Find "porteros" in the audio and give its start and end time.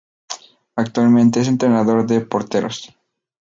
2.21-2.89